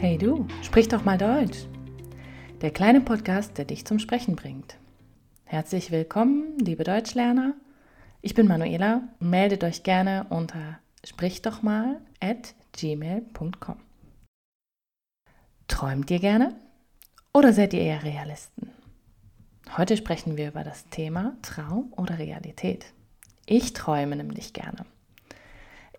[0.00, 1.66] Hey du, sprich doch mal Deutsch.
[2.60, 4.76] Der kleine Podcast, der dich zum Sprechen bringt.
[5.44, 7.54] Herzlich willkommen, liebe Deutschlerner.
[8.22, 12.00] Ich bin Manuela meldet euch gerne unter sprichdochmal.
[15.66, 16.54] Träumt ihr gerne
[17.32, 18.70] oder seid ihr eher Realisten?
[19.76, 22.86] Heute sprechen wir über das Thema Traum oder Realität.
[23.46, 24.86] Ich träume nämlich gerne.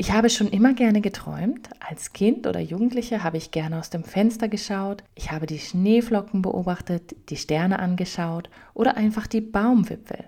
[0.01, 1.69] Ich habe schon immer gerne geträumt.
[1.81, 5.03] Als Kind oder Jugendliche habe ich gerne aus dem Fenster geschaut.
[5.13, 10.23] Ich habe die Schneeflocken beobachtet, die Sterne angeschaut oder einfach die Baumwipfel,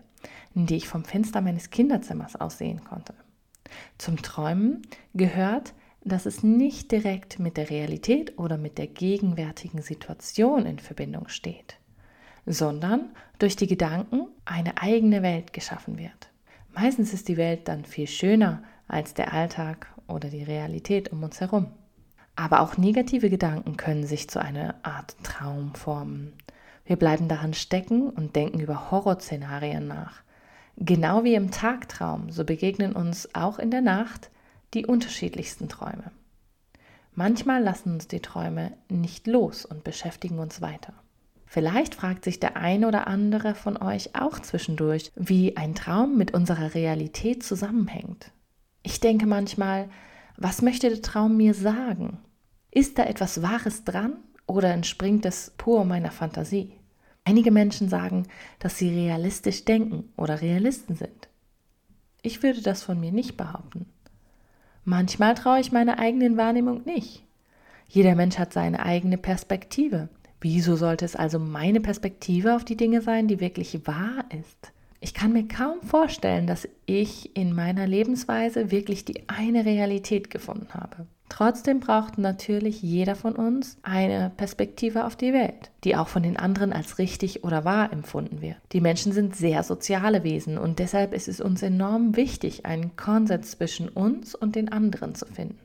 [0.55, 3.13] die ich vom Fenster meines Kinderzimmers aus sehen konnte.
[3.97, 4.81] Zum Träumen
[5.13, 11.29] gehört, dass es nicht direkt mit der Realität oder mit der gegenwärtigen Situation in Verbindung
[11.29, 11.77] steht,
[12.45, 13.05] sondern
[13.39, 16.29] durch die Gedanken eine eigene Welt geschaffen wird.
[16.73, 21.39] Meistens ist die Welt dann viel schöner als der Alltag oder die Realität um uns
[21.39, 21.67] herum.
[22.35, 26.33] Aber auch negative Gedanken können sich zu einer Art Traum formen.
[26.85, 30.21] Wir bleiben daran stecken und denken über Horrorszenarien nach.
[30.77, 34.31] Genau wie im Tagtraum, so begegnen uns auch in der Nacht
[34.73, 36.11] die unterschiedlichsten Träume.
[37.13, 40.93] Manchmal lassen uns die Träume nicht los und beschäftigen uns weiter.
[41.45, 46.33] Vielleicht fragt sich der eine oder andere von euch auch zwischendurch, wie ein Traum mit
[46.33, 48.31] unserer Realität zusammenhängt.
[48.83, 49.89] Ich denke manchmal,
[50.37, 52.17] was möchte der Traum mir sagen?
[52.71, 56.73] Ist da etwas Wahres dran oder entspringt es pur meiner Fantasie?
[57.23, 58.27] Einige Menschen sagen,
[58.59, 61.29] dass sie realistisch denken oder Realisten sind.
[62.23, 63.85] Ich würde das von mir nicht behaupten.
[64.83, 67.23] Manchmal traue ich meiner eigenen Wahrnehmung nicht.
[67.87, 70.09] Jeder Mensch hat seine eigene Perspektive.
[70.39, 74.71] Wieso sollte es also meine Perspektive auf die Dinge sein, die wirklich wahr ist?
[75.03, 80.67] Ich kann mir kaum vorstellen, dass ich in meiner Lebensweise wirklich die eine Realität gefunden
[80.75, 81.07] habe.
[81.27, 86.37] Trotzdem braucht natürlich jeder von uns eine Perspektive auf die Welt, die auch von den
[86.37, 88.57] anderen als richtig oder wahr empfunden wird.
[88.73, 93.51] Die Menschen sind sehr soziale Wesen und deshalb ist es uns enorm wichtig, einen Konsens
[93.51, 95.57] zwischen uns und den anderen zu finden.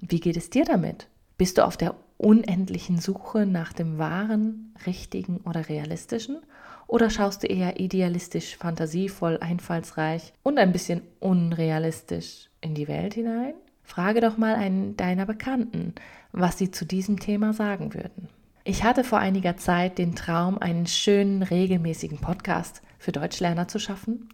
[0.00, 1.08] Wie geht es dir damit?
[1.38, 6.38] Bist du auf der unendlichen Suche nach dem wahren, richtigen oder realistischen?
[6.86, 13.54] Oder schaust du eher idealistisch, fantasievoll, einfallsreich und ein bisschen unrealistisch in die Welt hinein?
[13.82, 15.94] Frage doch mal einen deiner Bekannten,
[16.32, 18.28] was sie zu diesem Thema sagen würden.
[18.64, 24.30] Ich hatte vor einiger Zeit den Traum, einen schönen, regelmäßigen Podcast für Deutschlerner zu schaffen.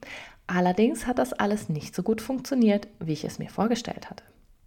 [0.46, 4.22] Allerdings hat das alles nicht so gut funktioniert, wie ich es mir vorgestellt hatte.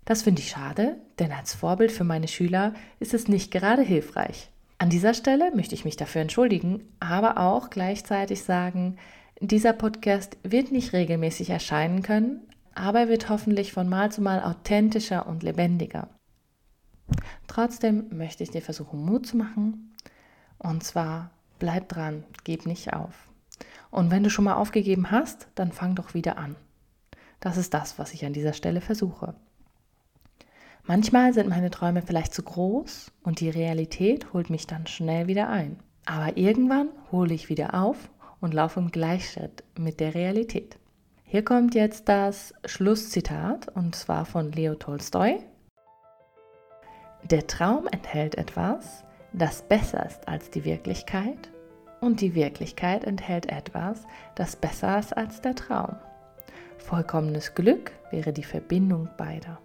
[0.05, 4.49] Das finde ich schade, denn als Vorbild für meine Schüler ist es nicht gerade hilfreich.
[4.77, 8.97] An dieser Stelle möchte ich mich dafür entschuldigen, aber auch gleichzeitig sagen,
[9.39, 12.41] dieser Podcast wird nicht regelmäßig erscheinen können,
[12.75, 16.09] aber er wird hoffentlich von Mal zu Mal authentischer und lebendiger.
[17.47, 19.95] Trotzdem möchte ich dir versuchen, Mut zu machen.
[20.57, 23.13] Und zwar, bleib dran, gib nicht auf.
[23.91, 26.55] Und wenn du schon mal aufgegeben hast, dann fang doch wieder an.
[27.39, 29.35] Das ist das, was ich an dieser Stelle versuche.
[30.85, 35.47] Manchmal sind meine Träume vielleicht zu groß und die Realität holt mich dann schnell wieder
[35.47, 35.79] ein.
[36.05, 38.09] Aber irgendwann hole ich wieder auf
[38.41, 40.77] und laufe im Gleichschritt mit der Realität.
[41.23, 45.39] Hier kommt jetzt das Schlusszitat und zwar von Leo Tolstoi.
[47.23, 51.49] Der Traum enthält etwas, das besser ist als die Wirklichkeit
[52.01, 54.03] und die Wirklichkeit enthält etwas,
[54.35, 55.95] das besser ist als der Traum.
[56.77, 59.59] Vollkommenes Glück wäre die Verbindung beider.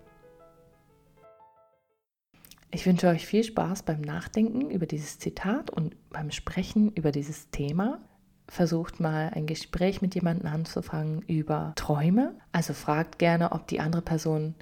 [2.70, 7.50] Ich wünsche euch viel Spaß beim Nachdenken über dieses Zitat und beim Sprechen über dieses
[7.50, 8.00] Thema.
[8.46, 12.34] Versucht mal ein Gespräch mit jemandem anzufangen über Träume.
[12.52, 14.54] Also fragt gerne, ob die andere Person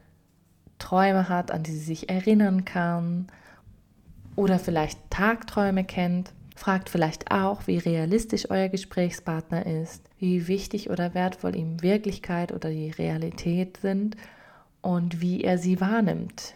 [0.78, 3.26] Träume hat, an die sie sich erinnern kann
[4.36, 6.32] oder vielleicht Tagträume kennt.
[6.54, 12.70] Fragt vielleicht auch, wie realistisch euer Gesprächspartner ist, wie wichtig oder wertvoll ihm Wirklichkeit oder
[12.70, 14.16] die Realität sind
[14.80, 16.54] und wie er sie wahrnimmt,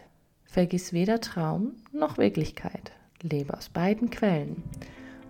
[0.51, 2.91] Vergiss weder Traum noch Wirklichkeit.
[3.23, 4.65] Lebe aus beiden Quellen.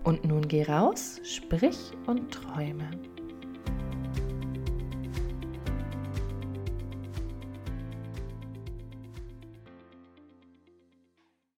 [0.03, 1.77] Und nun geh raus, sprich
[2.07, 2.89] und träume.